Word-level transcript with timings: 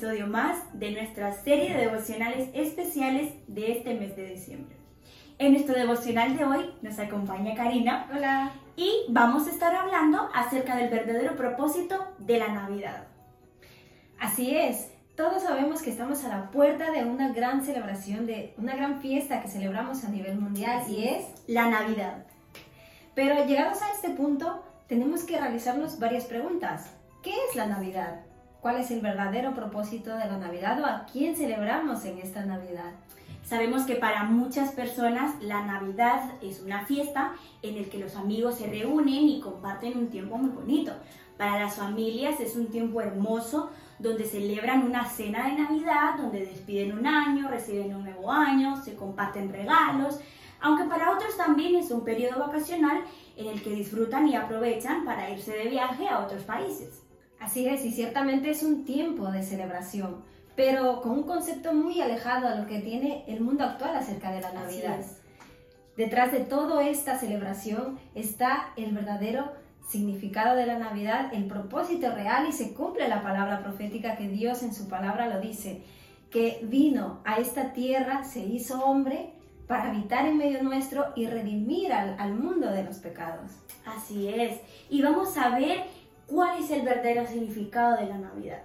de 0.00 0.92
nuestra 0.92 1.32
serie 1.32 1.74
de 1.74 1.86
devocionales 1.86 2.50
especiales 2.54 3.32
de 3.48 3.72
este 3.72 3.94
mes 3.94 4.14
de 4.14 4.26
diciembre. 4.26 4.76
En 5.38 5.52
nuestro 5.52 5.74
devocional 5.74 6.36
de 6.36 6.44
hoy 6.44 6.70
nos 6.82 7.00
acompaña 7.00 7.56
Karina. 7.56 8.08
Hola. 8.14 8.52
Y 8.76 8.92
vamos 9.08 9.48
a 9.48 9.50
estar 9.50 9.74
hablando 9.74 10.28
acerca 10.32 10.76
del 10.76 10.88
verdadero 10.88 11.34
propósito 11.34 12.14
de 12.18 12.38
la 12.38 12.46
Navidad. 12.46 13.08
Así 14.20 14.56
es, 14.56 14.92
todos 15.16 15.42
sabemos 15.42 15.82
que 15.82 15.90
estamos 15.90 16.24
a 16.24 16.28
la 16.28 16.50
puerta 16.52 16.92
de 16.92 17.04
una 17.04 17.32
gran 17.32 17.64
celebración, 17.64 18.24
de 18.24 18.54
una 18.56 18.76
gran 18.76 19.00
fiesta 19.00 19.42
que 19.42 19.48
celebramos 19.48 20.04
a 20.04 20.10
nivel 20.10 20.38
mundial 20.38 20.84
y 20.88 21.08
es 21.08 21.24
la 21.48 21.68
Navidad. 21.68 22.24
Pero 23.16 23.44
llegados 23.46 23.82
a 23.82 23.90
este 23.90 24.10
punto, 24.10 24.62
tenemos 24.86 25.24
que 25.24 25.40
realizarnos 25.40 25.98
varias 25.98 26.24
preguntas. 26.26 26.92
¿Qué 27.20 27.32
es 27.32 27.56
la 27.56 27.66
Navidad? 27.66 28.27
¿Cuál 28.60 28.78
es 28.78 28.90
el 28.90 29.00
verdadero 29.00 29.54
propósito 29.54 30.16
de 30.16 30.26
la 30.26 30.36
Navidad 30.36 30.80
o 30.80 30.86
a 30.86 31.06
quién 31.12 31.36
celebramos 31.36 32.04
en 32.04 32.18
esta 32.18 32.44
Navidad? 32.44 32.92
Sabemos 33.44 33.84
que 33.84 33.94
para 33.94 34.24
muchas 34.24 34.72
personas 34.72 35.40
la 35.40 35.64
Navidad 35.64 36.32
es 36.42 36.60
una 36.60 36.84
fiesta 36.84 37.34
en 37.62 37.80
la 37.80 37.88
que 37.88 37.98
los 37.98 38.16
amigos 38.16 38.56
se 38.56 38.66
reúnen 38.66 39.28
y 39.28 39.40
comparten 39.40 39.96
un 39.96 40.08
tiempo 40.08 40.36
muy 40.38 40.50
bonito. 40.50 40.92
Para 41.36 41.60
las 41.60 41.76
familias 41.76 42.40
es 42.40 42.56
un 42.56 42.66
tiempo 42.66 43.00
hermoso 43.00 43.70
donde 44.00 44.24
celebran 44.24 44.82
una 44.82 45.04
cena 45.04 45.46
de 45.46 45.62
Navidad, 45.62 46.16
donde 46.18 46.44
despiden 46.44 46.98
un 46.98 47.06
año, 47.06 47.48
reciben 47.48 47.94
un 47.94 48.02
nuevo 48.02 48.32
año, 48.32 48.82
se 48.82 48.96
comparten 48.96 49.52
regalos, 49.52 50.18
aunque 50.60 50.82
para 50.84 51.12
otros 51.12 51.36
también 51.36 51.76
es 51.76 51.92
un 51.92 52.04
periodo 52.04 52.40
vacacional 52.40 53.04
en 53.36 53.46
el 53.46 53.62
que 53.62 53.70
disfrutan 53.70 54.26
y 54.26 54.34
aprovechan 54.34 55.04
para 55.04 55.30
irse 55.30 55.52
de 55.52 55.68
viaje 55.68 56.08
a 56.08 56.18
otros 56.18 56.42
países. 56.42 57.07
Así 57.40 57.66
es, 57.66 57.84
y 57.84 57.92
ciertamente 57.92 58.50
es 58.50 58.62
un 58.62 58.84
tiempo 58.84 59.30
de 59.30 59.42
celebración, 59.42 60.22
pero 60.56 61.00
con 61.00 61.12
un 61.12 61.22
concepto 61.22 61.72
muy 61.72 62.00
alejado 62.00 62.48
a 62.48 62.56
lo 62.56 62.66
que 62.66 62.80
tiene 62.80 63.24
el 63.28 63.40
mundo 63.40 63.64
actual 63.64 63.96
acerca 63.96 64.32
de 64.32 64.40
la 64.40 64.52
Navidad. 64.52 65.00
Detrás 65.96 66.32
de 66.32 66.40
toda 66.40 66.86
esta 66.86 67.18
celebración 67.18 67.98
está 68.14 68.72
el 68.76 68.92
verdadero 68.92 69.52
significado 69.88 70.56
de 70.56 70.66
la 70.66 70.78
Navidad, 70.78 71.32
el 71.32 71.46
propósito 71.46 72.14
real 72.14 72.46
y 72.48 72.52
se 72.52 72.74
cumple 72.74 73.08
la 73.08 73.22
palabra 73.22 73.62
profética 73.62 74.16
que 74.16 74.28
Dios 74.28 74.62
en 74.62 74.74
su 74.74 74.88
palabra 74.88 75.28
lo 75.28 75.40
dice, 75.40 75.82
que 76.30 76.60
vino 76.62 77.20
a 77.24 77.38
esta 77.38 77.72
tierra, 77.72 78.22
se 78.24 78.40
hizo 78.40 78.84
hombre 78.84 79.32
para 79.66 79.90
habitar 79.90 80.26
en 80.26 80.36
medio 80.36 80.62
nuestro 80.62 81.06
y 81.16 81.26
redimir 81.26 81.92
al, 81.92 82.16
al 82.18 82.34
mundo 82.34 82.70
de 82.70 82.84
los 82.84 82.98
pecados. 82.98 83.52
Así 83.86 84.28
es, 84.28 84.60
y 84.90 85.02
vamos 85.02 85.36
a 85.38 85.58
ver 85.58 85.84
cuál 86.28 86.62
es 86.62 86.70
el 86.70 86.82
verdadero 86.82 87.26
significado 87.26 87.96
de 87.96 88.06
la 88.06 88.18
Navidad. 88.18 88.62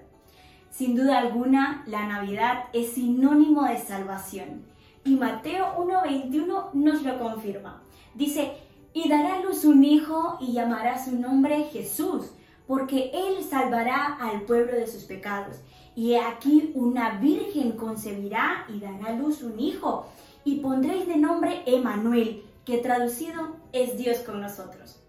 Sin 0.69 0.95
duda 0.95 1.19
alguna, 1.19 1.83
la 1.87 2.05
Navidad 2.05 2.65
es 2.73 2.93
sinónimo 2.93 3.63
de 3.63 3.77
salvación. 3.77 4.65
Y 5.05 5.15
Mateo 5.15 5.75
1.21 5.77 6.73
nos 6.73 7.03
lo 7.03 7.19
confirma. 7.19 7.81
Dice, 8.13 8.53
y 8.93 9.09
dará 9.09 9.39
luz 9.39 9.65
un 9.65 9.83
hijo 9.83 10.37
y 10.39 10.53
llamará 10.53 11.03
su 11.03 11.15
nombre 11.15 11.63
Jesús, 11.65 12.31
porque 12.67 13.11
él 13.13 13.43
salvará 13.43 14.17
al 14.19 14.41
pueblo 14.43 14.73
de 14.73 14.87
sus 14.87 15.03
pecados. 15.03 15.57
Y 15.95 16.15
aquí 16.15 16.71
una 16.75 17.19
virgen 17.19 17.73
concebirá 17.73 18.65
y 18.67 18.79
dará 18.79 19.13
luz 19.13 19.43
un 19.43 19.59
hijo, 19.59 20.07
y 20.43 20.55
pondréis 20.55 21.07
de 21.07 21.17
nombre 21.17 21.63
Emanuel, 21.65 22.43
que 22.65 22.77
traducido 22.79 23.57
es 23.73 23.97
Dios 23.97 24.19
con 24.19 24.41
nosotros. 24.41 25.02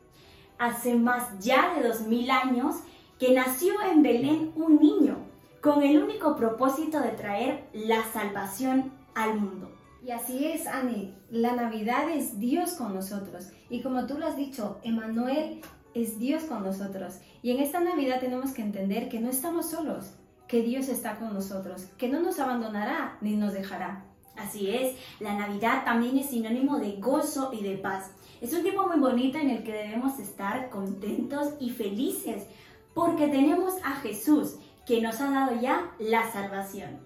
Hace 0.59 0.95
más 0.95 1.39
ya 1.41 1.75
de 1.75 1.87
dos 1.87 2.03
mil 2.03 2.31
años 2.31 2.77
que 3.19 3.35
nació 3.35 3.75
en 3.83 4.03
Belén 4.03 4.53
un 4.57 4.81
niño, 4.81 5.17
con 5.61 5.83
el 5.83 6.03
único 6.03 6.37
propósito 6.37 7.01
de 7.01 7.11
traer 7.11 7.69
la 7.73 8.05
salvación 8.13 8.93
al 9.15 9.41
mundo. 9.41 9.71
Y 10.05 10.11
así 10.11 10.45
es, 10.45 10.67
Annie, 10.67 11.15
la 11.31 11.57
Navidad 11.57 12.11
es 12.11 12.39
Dios 12.39 12.73
con 12.75 12.95
nosotros. 12.95 13.49
Y 13.71 13.81
como 13.81 14.07
tú 14.07 14.19
lo 14.19 14.27
has 14.27 14.37
dicho, 14.37 14.79
Emanuel 14.83 15.63
es 15.95 16.19
Dios 16.19 16.43
con 16.45 16.63
nosotros. 16.63 17.15
Y 17.43 17.53
en 17.53 17.61
esta 17.61 17.81
Navidad 17.81 18.21
tenemos 18.21 18.53
que 18.53 18.61
entender 18.61 19.09
que 19.09 19.21
no 19.21 19.31
estamos 19.31 19.71
solos, 19.71 20.13
que 20.47 20.63
Dios 20.63 20.89
está 20.89 21.17
con 21.17 21.33
nosotros, 21.33 21.87
que 21.97 22.09
no 22.09 22.21
nos 22.21 22.39
abandonará 22.39 23.17
ni 23.23 23.37
nos 23.37 23.55
dejará. 23.55 24.05
Así 24.37 24.69
es, 24.69 24.97
la 25.21 25.35
Navidad 25.35 25.85
también 25.85 26.19
es 26.19 26.27
sinónimo 26.27 26.79
de 26.79 26.97
gozo 26.97 27.53
y 27.53 27.63
de 27.63 27.77
paz. 27.79 28.11
Es 28.45 28.53
un 28.53 28.61
tiempo 28.61 28.87
muy 28.87 29.01
bonito 29.01 29.39
en 29.39 29.49
el 29.49 29.63
que 29.63 29.73
debemos 29.73 30.19
estar 30.19 30.69
contentos 30.69 31.55
y 31.61 31.71
felices 31.71 32.47
porque 32.93 33.29
tenemos 33.29 33.73
a 33.83 33.93
Jesús 33.93 34.57
que 34.85 35.01
nos 35.01 35.19
ha 35.23 35.31
dado 35.31 35.59
ya 35.63 35.93
la 35.99 36.31
salvación. 36.31 37.01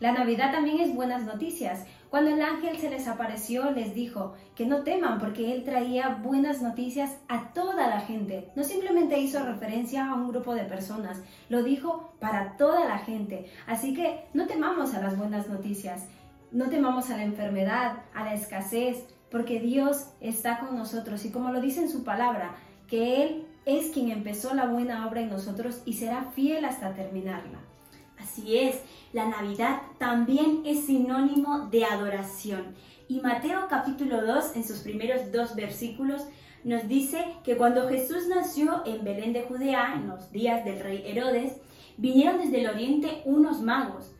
La 0.00 0.12
Navidad 0.12 0.52
también 0.52 0.78
es 0.80 0.94
buenas 0.94 1.24
noticias. 1.24 1.86
Cuando 2.10 2.32
el 2.32 2.42
ángel 2.42 2.76
se 2.76 2.90
les 2.90 3.08
apareció, 3.08 3.70
les 3.70 3.94
dijo 3.94 4.34
que 4.54 4.66
no 4.66 4.82
teman 4.82 5.18
porque 5.18 5.54
él 5.54 5.64
traía 5.64 6.20
buenas 6.22 6.60
noticias 6.60 7.16
a 7.28 7.54
toda 7.54 7.88
la 7.88 8.00
gente. 8.00 8.50
No 8.54 8.62
simplemente 8.62 9.18
hizo 9.18 9.42
referencia 9.42 10.10
a 10.10 10.14
un 10.14 10.28
grupo 10.28 10.54
de 10.54 10.64
personas, 10.64 11.22
lo 11.48 11.62
dijo 11.62 12.12
para 12.20 12.58
toda 12.58 12.84
la 12.84 12.98
gente. 12.98 13.50
Así 13.66 13.94
que 13.94 14.26
no 14.34 14.46
temamos 14.46 14.92
a 14.92 15.00
las 15.00 15.16
buenas 15.16 15.48
noticias, 15.48 16.06
no 16.52 16.68
temamos 16.68 17.08
a 17.08 17.16
la 17.16 17.24
enfermedad, 17.24 18.02
a 18.14 18.24
la 18.24 18.34
escasez, 18.34 19.06
porque 19.30 19.60
Dios 19.60 20.06
está 20.20 20.58
con 20.58 20.76
nosotros 20.76 21.24
y 21.24 21.30
como 21.30 21.52
lo 21.52 21.60
dice 21.60 21.80
en 21.80 21.90
su 21.90 22.04
palabra, 22.04 22.56
que 22.88 23.22
Él 23.22 23.46
es 23.64 23.90
quien 23.90 24.10
empezó 24.10 24.54
la 24.54 24.66
buena 24.66 25.06
obra 25.06 25.20
en 25.20 25.30
nosotros 25.30 25.82
y 25.84 25.94
será 25.94 26.30
fiel 26.34 26.64
hasta 26.64 26.94
terminarla. 26.94 27.58
Así 28.18 28.58
es, 28.58 28.82
la 29.12 29.28
Navidad 29.28 29.80
también 29.98 30.62
es 30.66 30.84
sinónimo 30.84 31.68
de 31.70 31.84
adoración. 31.84 32.74
Y 33.08 33.20
Mateo 33.20 33.66
capítulo 33.68 34.24
2, 34.24 34.56
en 34.56 34.64
sus 34.64 34.80
primeros 34.80 35.32
dos 35.32 35.54
versículos, 35.54 36.26
nos 36.62 36.86
dice 36.88 37.24
que 37.42 37.56
cuando 37.56 37.88
Jesús 37.88 38.28
nació 38.28 38.82
en 38.84 39.02
Belén 39.04 39.32
de 39.32 39.42
Judea, 39.42 39.94
en 39.94 40.08
los 40.08 40.30
días 40.30 40.64
del 40.64 40.80
rey 40.80 41.02
Herodes, 41.06 41.54
vinieron 41.96 42.38
desde 42.38 42.60
el 42.60 42.68
oriente 42.68 43.22
unos 43.24 43.62
magos, 43.62 44.12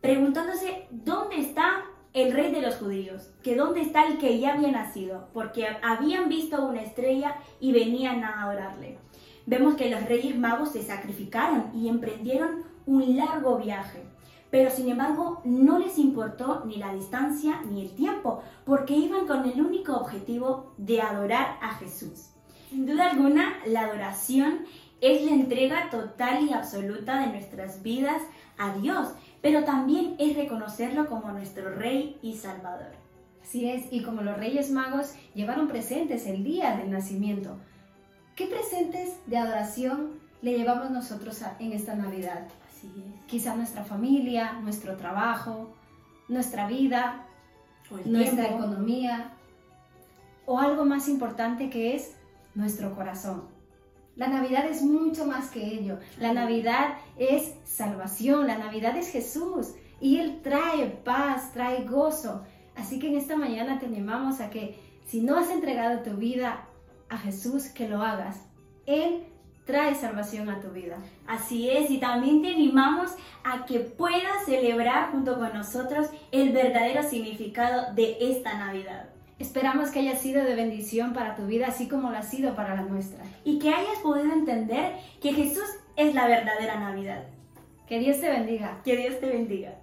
preguntándose 0.00 0.86
dónde 0.90 1.40
está 1.40 1.84
el 2.14 2.32
rey 2.32 2.52
de 2.52 2.62
los 2.62 2.76
judíos, 2.76 3.30
que 3.42 3.56
dónde 3.56 3.80
está 3.80 4.06
el 4.06 4.18
que 4.18 4.38
ya 4.38 4.54
había 4.54 4.72
nacido, 4.72 5.28
porque 5.32 5.66
habían 5.82 6.28
visto 6.28 6.64
una 6.64 6.82
estrella 6.82 7.36
y 7.60 7.72
venían 7.72 8.24
a 8.24 8.42
adorarle. 8.42 8.98
Vemos 9.46 9.76
que 9.76 9.90
los 9.90 10.04
reyes 10.04 10.36
magos 10.36 10.72
se 10.72 10.82
sacrificaron 10.82 11.70
y 11.74 11.88
emprendieron 11.88 12.64
un 12.86 13.16
largo 13.16 13.58
viaje. 13.58 14.02
Pero 14.50 14.70
sin 14.70 14.88
embargo 14.88 15.42
no 15.44 15.78
les 15.78 15.98
importó 15.98 16.64
ni 16.64 16.76
la 16.76 16.94
distancia 16.94 17.60
ni 17.70 17.82
el 17.82 17.94
tiempo, 17.94 18.42
porque 18.64 18.94
iban 18.94 19.26
con 19.26 19.44
el 19.44 19.60
único 19.60 19.94
objetivo 19.94 20.72
de 20.78 21.02
adorar 21.02 21.58
a 21.60 21.74
Jesús. 21.74 22.30
Sin 22.70 22.86
duda 22.86 23.10
alguna, 23.10 23.58
la 23.66 23.84
adoración 23.84 24.66
es 25.00 25.22
la 25.24 25.32
entrega 25.32 25.90
total 25.90 26.44
y 26.44 26.52
absoluta 26.52 27.20
de 27.20 27.28
nuestras 27.28 27.82
vidas 27.82 28.22
a 28.58 28.72
Dios, 28.78 29.08
pero 29.42 29.64
también 29.64 30.16
es 30.18 30.36
reconocerlo 30.36 31.08
como 31.08 31.30
nuestro 31.32 31.70
Rey 31.74 32.18
y 32.22 32.34
Salvador. 32.34 32.92
Así 33.42 33.68
es, 33.68 33.86
y 33.90 34.02
como 34.02 34.22
los 34.22 34.36
Reyes 34.36 34.70
Magos 34.70 35.14
llevaron 35.34 35.68
presentes 35.68 36.26
el 36.26 36.44
día 36.44 36.76
del 36.76 36.90
nacimiento, 36.90 37.56
¿qué 38.34 38.46
presentes 38.46 39.16
de 39.26 39.38
adoración 39.38 40.20
le 40.42 40.56
llevamos 40.56 40.90
nosotros 40.90 41.40
en 41.58 41.72
esta 41.72 41.94
Navidad? 41.94 42.46
Quizá 43.26 43.56
nuestra 43.56 43.84
familia, 43.84 44.52
nuestro 44.62 44.96
trabajo, 44.96 45.74
nuestra 46.28 46.68
vida, 46.68 47.26
nuestra 48.04 48.46
economía 48.48 49.32
o 50.46 50.58
algo 50.58 50.84
más 50.84 51.08
importante 51.08 51.70
que 51.70 51.94
es 51.94 52.14
nuestro 52.54 52.94
corazón. 52.94 53.57
La 54.18 54.26
Navidad 54.26 54.66
es 54.66 54.82
mucho 54.82 55.26
más 55.26 55.48
que 55.48 55.64
ello. 55.64 55.98
La 56.18 56.32
Navidad 56.32 56.98
es 57.16 57.54
salvación, 57.64 58.48
la 58.48 58.58
Navidad 58.58 58.96
es 58.96 59.12
Jesús 59.12 59.74
y 60.00 60.18
Él 60.18 60.40
trae 60.42 60.86
paz, 61.04 61.52
trae 61.52 61.84
gozo. 61.84 62.42
Así 62.74 62.98
que 62.98 63.06
en 63.06 63.16
esta 63.16 63.36
mañana 63.36 63.78
te 63.78 63.86
animamos 63.86 64.40
a 64.40 64.50
que 64.50 64.76
si 65.06 65.20
no 65.20 65.38
has 65.38 65.50
entregado 65.50 66.02
tu 66.02 66.16
vida 66.16 66.66
a 67.08 67.16
Jesús, 67.16 67.68
que 67.68 67.88
lo 67.88 68.02
hagas. 68.02 68.44
Él 68.86 69.24
trae 69.64 69.94
salvación 69.94 70.50
a 70.50 70.60
tu 70.60 70.70
vida. 70.70 70.98
Así 71.28 71.70
es, 71.70 71.88
y 71.88 71.98
también 71.98 72.42
te 72.42 72.48
animamos 72.48 73.12
a 73.44 73.66
que 73.66 73.78
puedas 73.78 74.46
celebrar 74.46 75.12
junto 75.12 75.38
con 75.38 75.54
nosotros 75.54 76.08
el 76.32 76.52
verdadero 76.52 77.04
significado 77.04 77.94
de 77.94 78.16
esta 78.20 78.58
Navidad. 78.58 79.10
Esperamos 79.38 79.90
que 79.90 80.00
haya 80.00 80.16
sido 80.16 80.44
de 80.44 80.56
bendición 80.56 81.12
para 81.12 81.36
tu 81.36 81.46
vida, 81.46 81.68
así 81.68 81.86
como 81.88 82.10
lo 82.10 82.16
ha 82.16 82.22
sido 82.22 82.56
para 82.56 82.74
la 82.74 82.82
nuestra. 82.82 83.24
Y 83.44 83.60
que 83.60 83.70
hayas 83.70 83.98
podido 84.02 84.32
entender 84.32 84.94
que 85.20 85.32
Jesús 85.32 85.68
es 85.96 86.14
la 86.14 86.26
verdadera 86.26 86.80
Navidad. 86.80 87.24
Que 87.86 88.00
Dios 88.00 88.20
te 88.20 88.28
bendiga. 88.28 88.80
Que 88.84 88.96
Dios 88.96 89.20
te 89.20 89.26
bendiga. 89.26 89.74